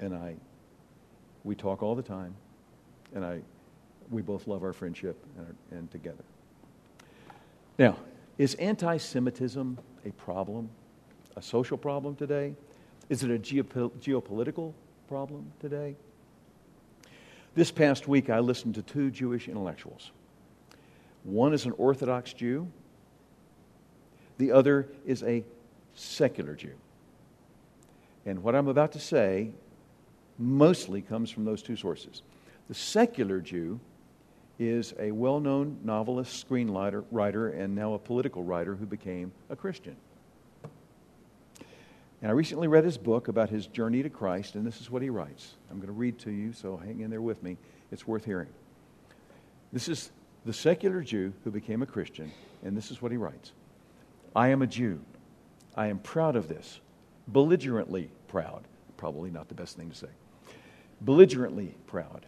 [0.00, 0.36] And I,
[1.42, 2.34] we talk all the time,
[3.14, 3.40] and I,
[4.10, 6.22] we both love our friendship and, our, and together.
[7.78, 7.96] Now,
[8.38, 10.70] is anti Semitism a problem,
[11.36, 12.54] a social problem today?
[13.08, 14.72] Is it a geopo- geopolitical
[15.08, 15.96] problem today?
[17.58, 20.12] This past week, I listened to two Jewish intellectuals
[21.24, 22.70] one is an Orthodox Jew,
[24.36, 25.42] the other is a
[25.92, 26.74] secular Jew.
[28.24, 29.50] And what I'm about to say
[30.38, 32.22] mostly comes from those two sources.
[32.68, 33.80] The secular Jew
[34.60, 39.56] is a well known novelist, screenwriter, writer, and now a political writer who became a
[39.56, 39.96] Christian.
[42.20, 45.02] And I recently read his book about his journey to Christ, and this is what
[45.02, 45.54] he writes.
[45.70, 47.56] I'm going to read to you, so hang in there with me.
[47.92, 48.48] It's worth hearing.
[49.72, 50.10] This is
[50.44, 52.32] the secular Jew who became a Christian,
[52.64, 53.52] and this is what he writes
[54.34, 55.00] I am a Jew.
[55.76, 56.80] I am proud of this,
[57.28, 58.64] belligerently proud.
[58.96, 60.08] Probably not the best thing to say.
[61.02, 62.26] Belligerently proud.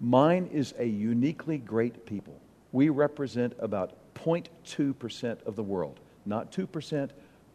[0.00, 2.40] Mine is a uniquely great people.
[2.72, 6.00] We represent about 0.2% of the world.
[6.24, 7.10] Not 2%,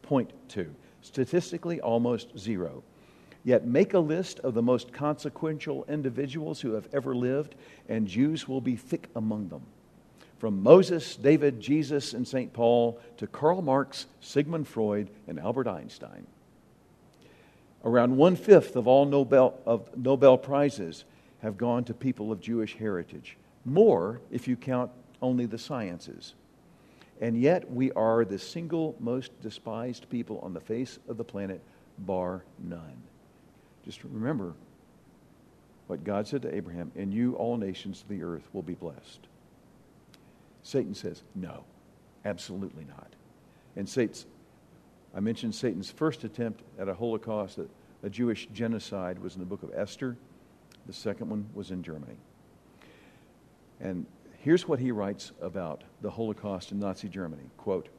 [0.07, 0.67] 0.2.
[1.07, 2.83] Statistically, almost zero.
[3.43, 7.55] Yet make a list of the most consequential individuals who have ever lived,
[7.87, 9.61] and Jews will be thick among them
[10.37, 12.53] from Moses, David, Jesus, and St.
[12.53, 16.27] Paul to Karl Marx, Sigmund Freud, and Albert Einstein.
[17.83, 21.05] Around one fifth of all Nobel, of Nobel Prizes
[21.41, 24.91] have gone to people of Jewish heritage, more if you count
[25.21, 26.33] only the sciences.
[27.19, 31.61] And yet, we are the single most despised people on the face of the planet,
[31.99, 33.01] bar none.
[33.83, 34.53] Just remember
[35.87, 39.21] what God said to Abraham, and you, all nations of the earth, will be blessed.
[40.61, 41.63] Satan says, no,
[42.25, 43.13] absolutely not.
[43.75, 44.25] And Satan's,
[45.15, 47.69] I mentioned Satan's first attempt at a Holocaust that
[48.03, 50.17] a Jewish genocide was in the book of Esther.
[50.85, 52.17] The second one was in Germany.
[53.79, 54.05] And
[54.39, 57.49] here's what he writes about the Holocaust in Nazi Germany.
[57.57, 57.89] Quote,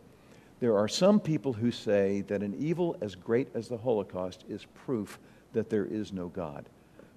[0.60, 4.66] there are some people who say that an evil as great as the Holocaust is
[4.74, 5.18] proof
[5.52, 6.66] that there is no God.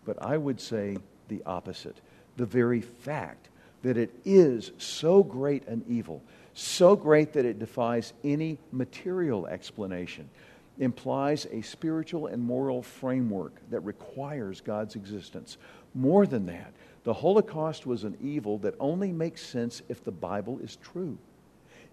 [0.05, 1.97] But I would say the opposite.
[2.37, 3.49] The very fact
[3.81, 6.21] that it is so great an evil,
[6.53, 10.29] so great that it defies any material explanation,
[10.77, 15.57] implies a spiritual and moral framework that requires God's existence.
[15.95, 20.59] More than that, the Holocaust was an evil that only makes sense if the Bible
[20.59, 21.17] is true.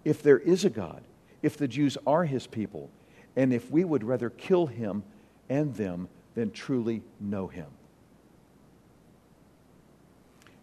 [0.05, 1.03] If there is a God,
[1.41, 2.89] if the Jews are his people,
[3.35, 5.03] and if we would rather kill him
[5.49, 7.67] and them than truly know him.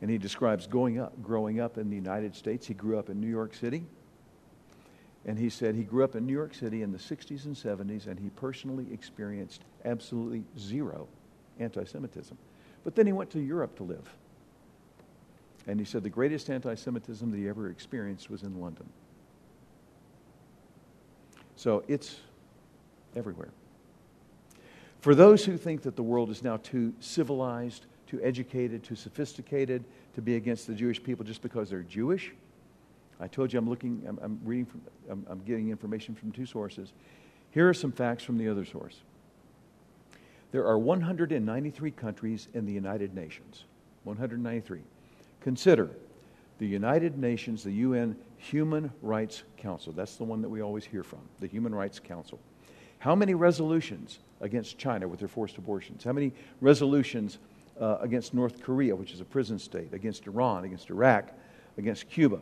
[0.00, 2.66] And he describes going up, growing up in the United States.
[2.66, 3.85] He grew up in New York City.
[5.24, 8.06] And he said he grew up in New York City in the 60s and 70s,
[8.06, 11.09] and he personally experienced absolutely zero
[11.59, 12.37] anti Semitism.
[12.85, 14.09] But then he went to Europe to live.
[15.66, 18.88] And he said the greatest anti Semitism that he ever experienced was in London.
[21.57, 22.16] So it's
[23.16, 23.48] everywhere.
[25.00, 29.85] For those who think that the world is now too civilized, too educated, too sophisticated
[30.14, 32.33] to be against the Jewish people just because they're Jewish,
[33.18, 36.46] I told you I'm looking, I'm, I'm reading, from, I'm, I'm getting information from two
[36.46, 36.92] sources.
[37.50, 39.00] Here are some facts from the other source.
[40.52, 43.64] There are 193 countries in the United Nations.
[44.05, 44.81] 193.
[45.46, 45.90] Consider
[46.59, 49.92] the United Nations, the UN Human Rights Council.
[49.92, 52.40] That's the one that we always hear from, the Human Rights Council.
[52.98, 56.02] How many resolutions against China with their forced abortions?
[56.02, 57.38] How many resolutions
[57.80, 61.32] uh, against North Korea, which is a prison state, against Iran, against Iraq,
[61.78, 62.40] against Cuba?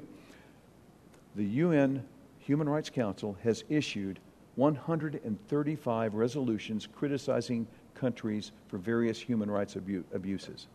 [1.36, 2.02] The UN
[2.38, 4.18] Human Rights Council has issued
[4.54, 10.68] 135 resolutions criticizing countries for various human rights abu- abuses.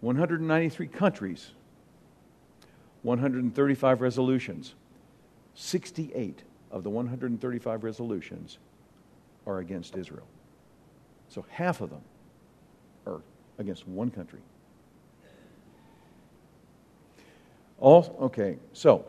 [0.00, 1.50] 193 countries
[3.02, 4.74] 135 resolutions.
[5.54, 8.58] 68 of the 135 resolutions
[9.46, 10.26] are against Israel.
[11.28, 12.02] So half of them
[13.06, 13.20] are
[13.58, 14.40] against one country.
[17.78, 19.06] All, okay, so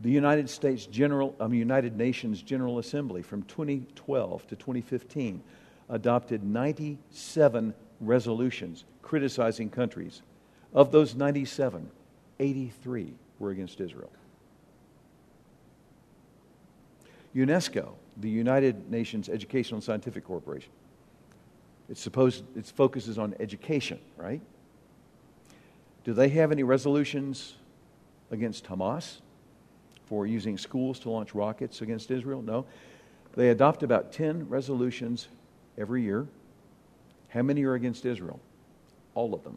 [0.00, 5.42] the United States General, um, United Nations General Assembly from 2012 to 2015
[5.88, 10.22] adopted 97 resolutions criticizing countries.
[10.72, 11.90] Of those 97,
[12.38, 14.10] 83 were against Israel.
[17.34, 20.70] UNESCO, the United Nations Educational and Scientific Corporation,
[21.88, 24.40] it's supposed it focuses on education, right?
[26.04, 27.54] Do they have any resolutions
[28.30, 29.18] against Hamas
[30.06, 32.42] for using schools to launch rockets against Israel?
[32.42, 32.64] No.
[33.34, 35.28] They adopt about 10 resolutions
[35.78, 36.26] every year.
[37.28, 38.40] How many are against Israel?
[39.14, 39.56] All of them.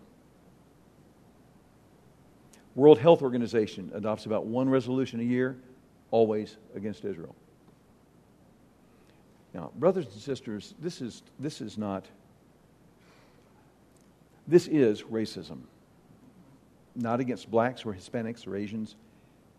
[2.75, 5.57] World Health Organization adopts about one resolution a year,
[6.11, 7.35] always against Israel.
[9.53, 12.05] Now, brothers and sisters, this is, this is not,
[14.47, 15.59] this is racism.
[16.95, 18.95] Not against blacks or Hispanics or Asians,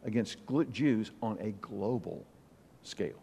[0.04, 0.38] against
[0.72, 2.24] Jews on a global
[2.82, 3.22] scale.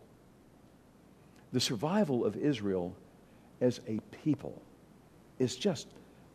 [1.52, 2.96] The survival of Israel
[3.60, 4.62] as a people
[5.38, 5.88] is just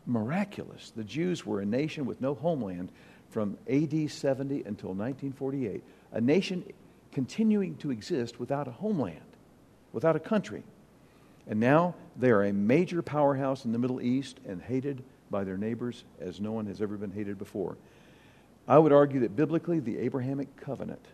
[0.07, 0.91] miraculous.
[0.95, 2.91] The Jews were a nation with no homeland
[3.29, 6.63] from AD 70 until 1948, a nation
[7.11, 9.19] continuing to exist without a homeland,
[9.91, 10.63] without a country.
[11.47, 15.57] And now they are a major powerhouse in the Middle East and hated by their
[15.57, 17.77] neighbors as no one has ever been hated before.
[18.67, 21.05] I would argue that biblically, the Abrahamic covenant,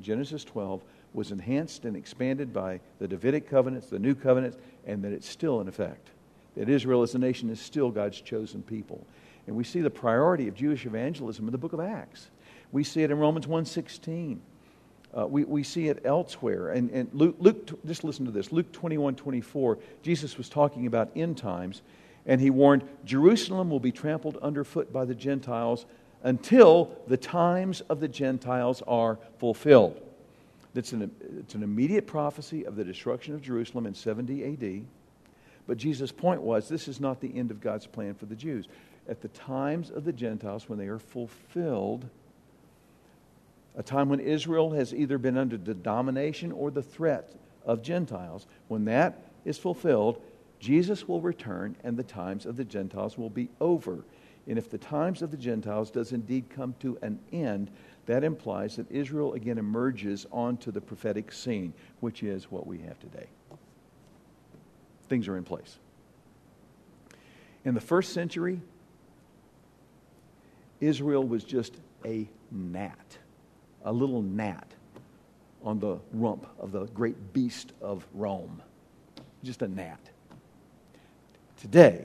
[0.00, 5.12] Genesis 12, was enhanced and expanded by the Davidic covenants, the new covenants, and that
[5.12, 6.10] it's still in effect.
[6.56, 9.06] That Israel as a nation is still God's chosen people.
[9.46, 12.30] And we see the priority of Jewish evangelism in the book of Acts.
[12.72, 14.38] We see it in Romans 1.16.
[15.16, 16.70] Uh, we, we see it elsewhere.
[16.70, 18.50] And, and Luke, Luke, just listen to this.
[18.50, 21.82] Luke 21, 24, Jesus was talking about end times,
[22.26, 25.86] and he warned, Jerusalem will be trampled underfoot by the Gentiles
[26.22, 30.00] until the times of the Gentiles are fulfilled.
[30.72, 34.84] That's an, it's an immediate prophecy of the destruction of Jerusalem in 70 AD.
[35.66, 38.68] But Jesus' point was this is not the end of God's plan for the Jews
[39.08, 42.08] at the times of the Gentiles when they are fulfilled,
[43.76, 47.34] a time when Israel has either been under the domination or the threat
[47.66, 50.22] of Gentiles, when that is fulfilled,
[50.58, 54.04] Jesus will return and the times of the Gentiles will be over.
[54.46, 57.70] And if the times of the Gentiles does indeed come to an end,
[58.06, 62.98] that implies that Israel again emerges onto the prophetic scene, which is what we have
[62.98, 63.26] today.
[65.08, 65.78] Things are in place.
[67.64, 68.60] In the first century,
[70.80, 71.74] Israel was just
[72.04, 73.18] a gnat,
[73.84, 74.66] a little gnat
[75.62, 78.62] on the rump of the great beast of Rome.
[79.42, 80.00] Just a gnat.
[81.56, 82.04] Today,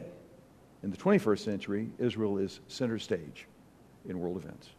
[0.81, 3.45] in the 21st century, Israel is center stage
[4.07, 4.69] in world events.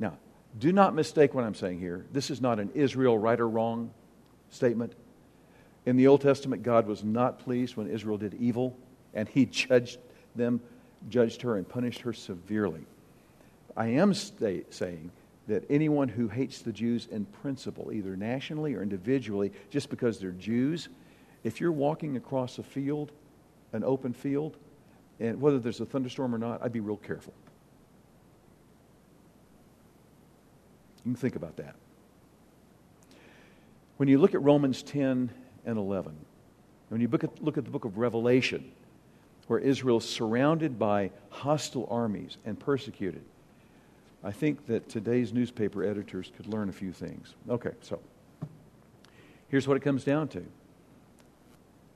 [0.00, 0.18] Now,
[0.58, 2.04] do not mistake what I'm saying here.
[2.12, 3.92] This is not an Israel right or wrong
[4.50, 4.92] statement.
[5.84, 8.76] In the Old Testament, God was not pleased when Israel did evil,
[9.14, 9.98] and he judged
[10.36, 10.60] them,
[11.08, 12.86] judged her, and punished her severely.
[13.76, 15.10] I am saying
[15.48, 20.30] that anyone who hates the Jews in principle, either nationally or individually, just because they're
[20.32, 20.88] Jews,
[21.42, 23.10] if you're walking across a field,
[23.72, 24.56] an open field,
[25.18, 27.34] and whether there's a thunderstorm or not, I'd be real careful.
[31.04, 31.74] You can think about that.
[33.96, 35.30] When you look at Romans 10
[35.64, 36.14] and 11,
[36.88, 38.70] when you look at, look at the book of Revelation,
[39.46, 43.22] where Israel is surrounded by hostile armies and persecuted,
[44.24, 47.34] I think that today's newspaper editors could learn a few things.
[47.48, 47.98] Okay, so
[49.48, 50.44] here's what it comes down to.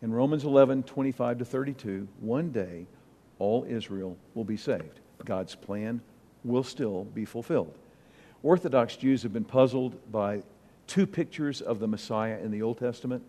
[0.03, 2.87] In Romans 11, 25 to 32, one day
[3.39, 5.01] all Israel will be saved.
[5.25, 6.01] God's plan
[6.45, 7.75] will still be fulfilled.
[8.43, 10.43] Orthodox Jews have been puzzled by
[10.87, 13.23] two pictures of the Messiah in the Old Testament.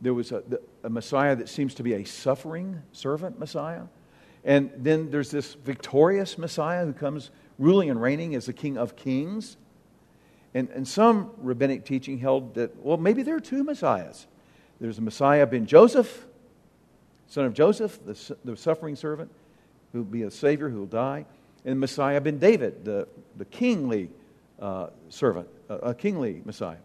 [0.00, 0.42] There was a,
[0.82, 3.82] a Messiah that seems to be a suffering servant Messiah.
[4.44, 8.96] And then there's this victorious Messiah who comes ruling and reigning as the King of
[8.96, 9.56] Kings.
[10.52, 14.26] And, and some rabbinic teaching held that, well, maybe there are two Messiahs.
[14.80, 16.26] There's a Messiah ben Joseph,
[17.28, 19.30] son of Joseph, the, the suffering servant,
[19.92, 21.24] who will be a Savior who will die,
[21.64, 24.10] and Messiah ben David, the, the kingly
[24.60, 26.76] uh, servant, a kingly Messiah.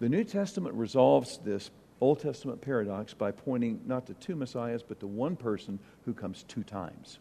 [0.00, 1.70] The New Testament resolves this
[2.00, 6.44] Old Testament paradox by pointing not to two Messiahs, but to one person who comes
[6.44, 7.18] two times.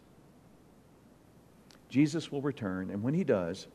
[1.90, 3.68] Jesus will return, and when he does,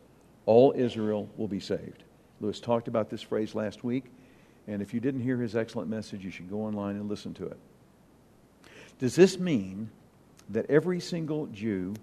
[0.46, 2.04] all Israel will be saved.
[2.40, 4.04] Lewis talked about this phrase last week,
[4.66, 7.46] and if you didn't hear his excellent message, you should go online and listen to
[7.46, 7.58] it.
[8.98, 9.90] Does this mean
[10.50, 11.94] that every single Jew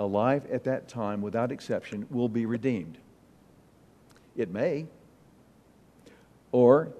[0.00, 2.98] alive at that time, without exception, will be redeemed?
[4.36, 4.86] It may.
[6.50, 6.92] Or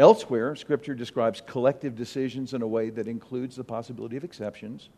[0.00, 4.88] elsewhere, Scripture describes collective decisions in a way that includes the possibility of exceptions.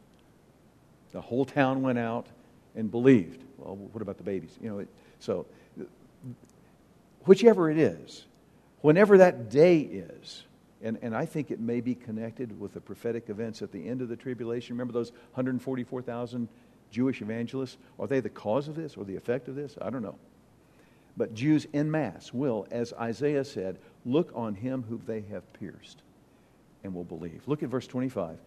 [1.13, 2.29] The whole town went out
[2.75, 3.43] and believed.
[3.59, 4.57] Well, what about the babies?
[4.63, 4.89] You know, it,
[5.19, 5.47] so
[7.25, 8.25] whichever it is,
[8.81, 10.45] whenever that day is,
[10.83, 14.01] and, and I think it may be connected with the prophetic events at the end
[14.03, 14.75] of the tribulation.
[14.75, 16.49] Remember those 144,000
[16.91, 17.77] Jewish evangelists?
[17.99, 19.77] Are they the cause of this or the effect of this?
[19.81, 20.17] I don't know.
[21.17, 26.03] But Jews en masse will, as Isaiah said, look on him whom they have pierced
[26.85, 27.43] and will believe.
[27.47, 28.39] Look at verse 25.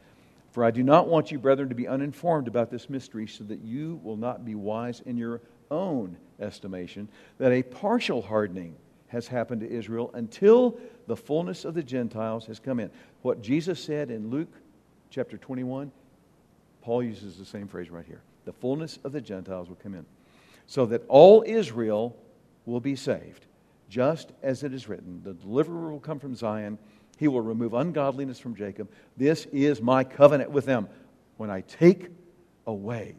[0.51, 3.59] For I do not want you, brethren, to be uninformed about this mystery, so that
[3.59, 8.76] you will not be wise in your own estimation, that a partial hardening
[9.07, 12.89] has happened to Israel until the fullness of the Gentiles has come in.
[13.22, 14.53] What Jesus said in Luke
[15.09, 15.91] chapter 21,
[16.82, 18.22] Paul uses the same phrase right here.
[18.45, 20.05] The fullness of the Gentiles will come in.
[20.68, 22.16] So that all Israel
[22.66, 23.45] will be saved,
[23.89, 26.78] just as it is written the deliverer will come from Zion
[27.18, 28.89] he will remove ungodliness from Jacob.
[29.16, 30.88] This is my covenant with them
[31.38, 32.09] when I take
[32.68, 33.16] away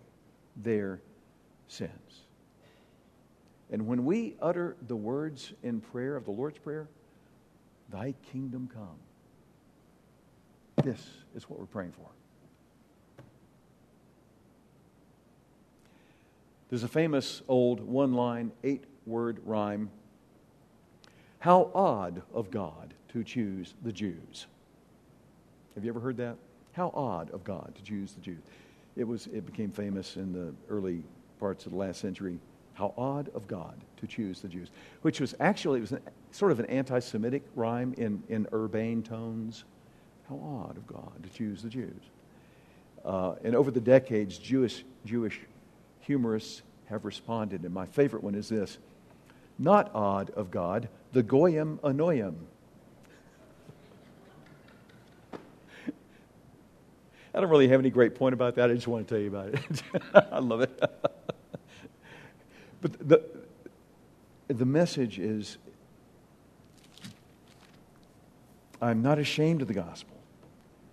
[0.57, 1.01] their
[1.69, 1.91] sins.
[3.71, 6.89] And when we utter the words in prayer of the Lord's Prayer,
[7.91, 8.99] Thy kingdom come,
[10.85, 11.01] this
[11.37, 12.09] is what we're praying for.
[16.69, 19.91] There's a famous old one line, eight word rhyme.
[21.39, 24.47] How odd of God to choose the Jews.
[25.75, 26.37] Have you ever heard that?
[26.73, 28.43] How odd of God to choose the Jews.
[28.97, 31.03] It, was, it became famous in the early
[31.39, 32.39] parts of the last century.
[32.75, 34.69] How odd of God to choose the Jews,
[35.03, 36.01] which was actually it was an,
[36.31, 39.65] sort of an anti-Semitic rhyme in, in urbane tones.
[40.29, 42.03] How odd of God to choose the Jews.
[43.05, 45.41] Uh, and over the decades, Jewish, Jewish
[46.01, 48.79] humorists have responded, and my favorite one is this
[49.59, 52.35] Not odd of God, the Goyim Anoyim.
[57.35, 58.71] I don't really have any great point about that.
[58.71, 59.83] I just want to tell you about it.
[60.33, 60.79] I love it.
[62.81, 63.23] but the,
[64.49, 65.59] the message is
[68.81, 70.17] I'm not ashamed of the gospel.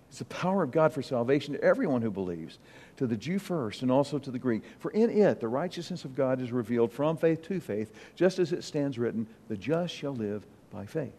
[0.10, 2.60] It's the power of God for salvation to everyone who believes,
[2.98, 4.64] to the Jew first and also to the Greek.
[4.80, 8.52] For in it, the righteousness of God is revealed from faith to faith, just as
[8.52, 11.14] it stands written, the just shall live by faith.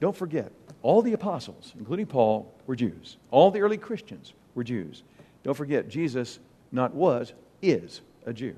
[0.00, 3.16] Don't forget, all the apostles, including Paul, were Jews.
[3.30, 5.02] All the early Christians were Jews.
[5.42, 6.38] Don't forget, Jesus
[6.72, 7.32] not was,
[7.62, 8.56] is a Jew.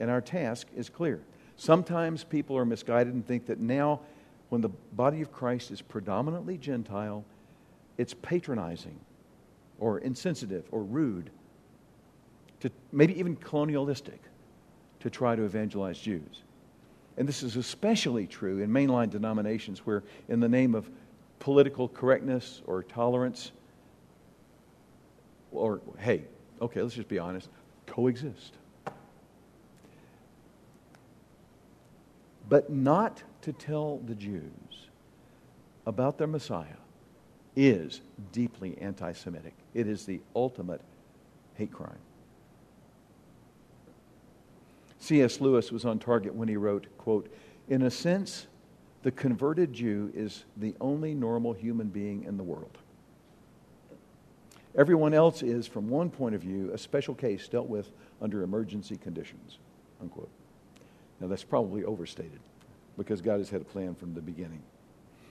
[0.00, 1.20] And our task is clear.
[1.56, 4.00] Sometimes people are misguided and think that now,
[4.48, 7.24] when the body of Christ is predominantly Gentile,
[7.98, 8.98] it's patronizing
[9.78, 11.30] or insensitive or rude,
[12.60, 14.20] to maybe even colonialistic,
[15.00, 16.42] to try to evangelize Jews.
[17.16, 20.88] And this is especially true in mainline denominations where, in the name of
[21.38, 23.52] political correctness or tolerance,
[25.52, 26.24] or hey,
[26.60, 27.48] okay, let's just be honest,
[27.86, 28.54] coexist.
[32.48, 34.88] But not to tell the Jews
[35.86, 36.66] about their Messiah
[37.56, 38.00] is
[38.32, 39.54] deeply anti Semitic.
[39.74, 40.80] It is the ultimate
[41.54, 41.98] hate crime.
[44.98, 45.40] C.S.
[45.40, 47.32] Lewis was on target when he wrote, quote,
[47.68, 48.46] In a sense,
[49.02, 52.78] the converted Jew is the only normal human being in the world.
[54.76, 57.90] Everyone else is, from one point of view, a special case dealt with
[58.20, 59.58] under emergency conditions.
[60.00, 60.30] Unquote.
[61.20, 62.40] Now, that's probably overstated
[62.96, 64.62] because God has had a plan from the beginning.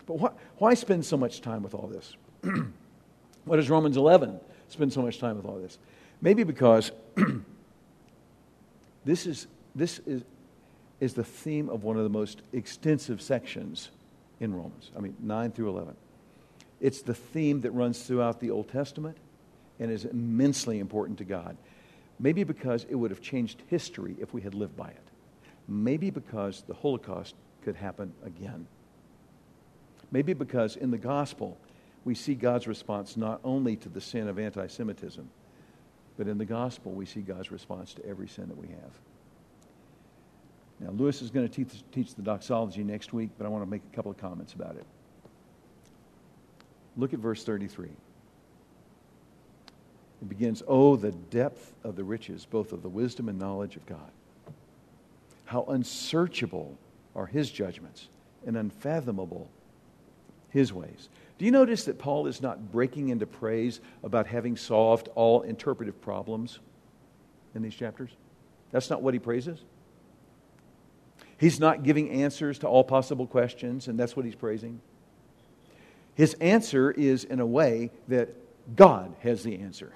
[0.06, 2.16] But why, why spend so much time with all this?
[3.46, 4.40] what does Romans 11
[4.70, 5.78] spend so much time with all this?
[6.22, 6.92] Maybe because
[9.06, 10.24] this is this is,
[11.00, 13.90] is the theme of one of the most extensive sections
[14.40, 14.92] in Romans.
[14.96, 15.96] I mean, 9 through 11.
[16.80, 19.18] It's the theme that runs throughout the Old Testament
[19.80, 21.58] and is immensely important to God.
[22.20, 25.08] Maybe because it would have changed history if we had lived by it.
[25.68, 28.68] Maybe because the Holocaust could happen again.
[30.14, 31.58] Maybe because in the gospel,
[32.06, 35.28] we see God's response not only to the sin of anti Semitism,
[36.18, 38.92] but in the gospel, we see God's response to every sin that we have.
[40.80, 43.70] Now, Lewis is going to teach, teach the doxology next week, but I want to
[43.70, 44.86] make a couple of comments about it.
[46.96, 47.88] Look at verse 33.
[47.88, 47.96] It
[50.30, 54.12] begins, Oh, the depth of the riches, both of the wisdom and knowledge of God.
[55.46, 56.78] How unsearchable
[57.16, 58.10] are his judgments
[58.46, 59.50] and unfathomable
[60.54, 61.10] his ways.
[61.40, 66.00] Do you notice that Paul is not breaking into praise about having solved all interpretive
[66.00, 66.60] problems
[67.56, 68.12] in these chapters?
[68.72, 69.60] That's not what he praises.
[71.38, 74.80] He's not giving answers to all possible questions, and that's what he's praising.
[76.14, 78.30] His answer is in a way that
[78.76, 79.92] God has the answer.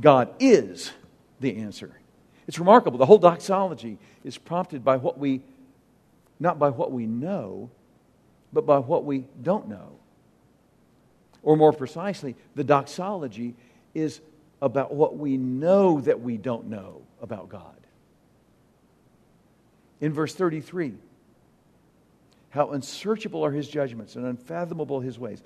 [0.00, 0.90] God is
[1.38, 1.96] the answer.
[2.48, 2.98] It's remarkable.
[2.98, 5.42] The whole doxology is prompted by what we,
[6.40, 7.70] not by what we know,
[8.52, 9.92] but by what we don't know.
[11.42, 13.54] Or more precisely, the doxology
[13.94, 14.20] is
[14.60, 17.80] about what we know that we don't know about God
[20.00, 20.94] in verse 33.
[22.50, 25.42] How unsearchable are his judgments and unfathomable his ways.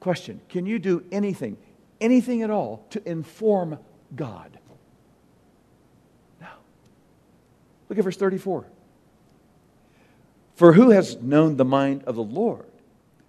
[0.00, 1.56] Question Can you do anything,
[2.00, 3.78] anything at all, to inform
[4.14, 4.58] God?
[6.40, 6.48] No.
[7.88, 8.66] Look at verse 34.
[10.54, 12.66] For who has known the mind of the Lord?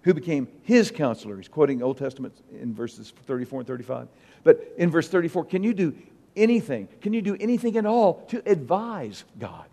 [0.02, 1.36] Who became his counselor?
[1.36, 4.08] He's quoting Old Testament in verses 34 and 35.
[4.44, 5.94] But in verse 34, can you do
[6.36, 6.88] anything?
[7.00, 9.66] Can you do anything at all to advise God?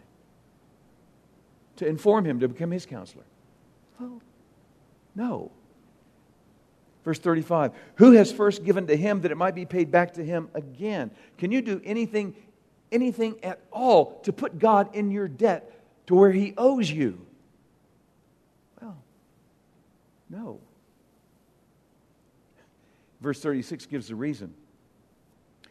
[1.78, 3.24] to inform him to become his counselor?
[4.00, 4.22] Well,
[5.16, 5.52] no.
[7.04, 10.24] Verse 35 Who has first given to him that it might be paid back to
[10.24, 11.12] him again?
[11.38, 12.36] Can you do anything,
[12.92, 15.70] anything at all to put God in your debt
[16.08, 17.26] to where he owes you?
[18.82, 18.98] Well,
[20.34, 20.60] no.
[23.22, 24.54] Verse 36 gives the reason.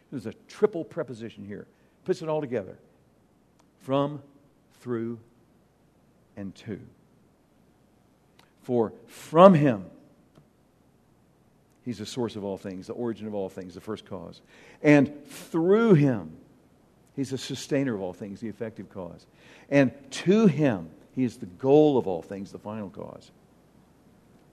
[0.09, 1.67] There's a triple preposition here,
[2.05, 2.77] puts it all together
[3.81, 4.21] from,
[4.79, 5.19] through,
[6.37, 6.79] and to.
[8.63, 9.85] For from him,
[11.83, 14.41] he's the source of all things, the origin of all things, the first cause.
[14.81, 16.31] And through him,
[17.15, 19.25] he's the sustainer of all things, the effective cause.
[19.69, 23.31] And to him, he is the goal of all things, the final cause.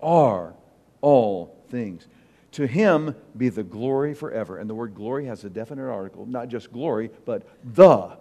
[0.02, 0.54] Are
[1.00, 2.06] all things.
[2.52, 4.58] To him be the glory forever.
[4.58, 8.16] And the word glory has a definite article, not just glory, but the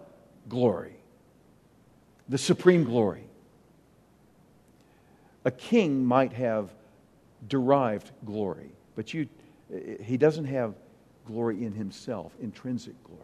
[0.48, 0.94] glory,
[2.28, 3.24] the supreme glory
[5.44, 6.70] a king might have
[7.48, 9.28] derived glory, but you,
[10.02, 10.74] he doesn't have
[11.26, 13.20] glory in himself, intrinsic glory.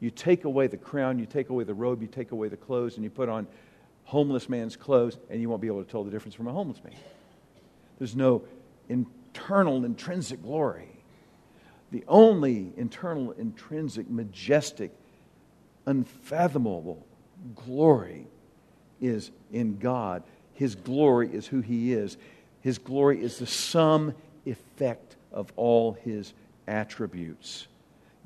[0.00, 2.94] You take away the crown, you take away the robe, you take away the clothes,
[2.94, 3.46] and you put on
[4.04, 6.82] homeless man's clothes, and you won't be able to tell the difference from a homeless
[6.84, 6.94] man.
[7.98, 8.42] There's no
[8.88, 10.88] internal, intrinsic glory.
[11.90, 14.92] The only internal, intrinsic, majestic,
[15.86, 17.04] unfathomable
[17.54, 18.26] glory
[19.00, 20.22] is in God.
[20.54, 22.16] His glory is who He is.
[22.60, 26.32] His glory is the sum effect of all His
[26.66, 27.66] attributes.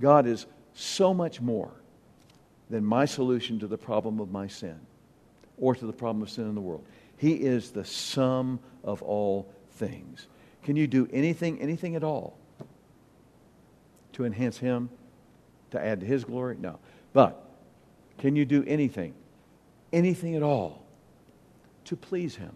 [0.00, 1.70] God is so much more
[2.70, 4.78] than my solution to the problem of my sin
[5.58, 6.84] or to the problem of sin in the world.
[7.18, 10.26] He is the sum of all things.
[10.62, 12.36] Can you do anything, anything at all
[14.12, 14.90] to enhance Him,
[15.70, 16.56] to add to His glory?
[16.58, 16.78] No.
[17.12, 17.42] But
[18.18, 19.14] can you do anything,
[19.92, 20.84] anything at all
[21.86, 22.52] to please Him?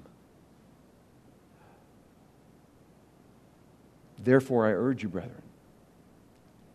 [4.19, 5.43] Therefore, I urge you, brethren,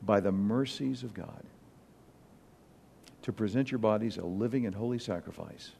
[0.01, 1.43] by the mercies of God,
[3.23, 5.71] to present your bodies a living and holy sacrifice,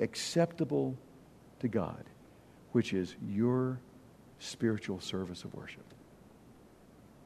[0.00, 0.96] acceptable
[1.60, 2.04] to God,
[2.72, 3.78] which is your
[4.38, 5.84] spiritual service of worship.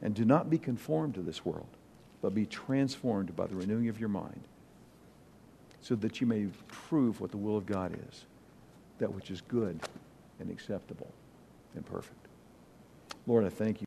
[0.03, 1.69] And do not be conformed to this world,
[2.21, 4.41] but be transformed by the renewing of your mind,
[5.81, 8.25] so that you may prove what the will of God is,
[8.99, 9.81] that which is good
[10.41, 11.11] and acceptable
[11.75, 12.27] and perfect.
[13.27, 13.83] Lord, I thank you.